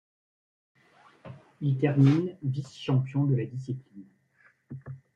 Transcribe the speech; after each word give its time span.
Il 1.61 1.77
termine 1.77 2.35
vice-champion 2.41 3.25
de 3.25 3.35
la 3.35 3.45
discipline. 3.45 4.05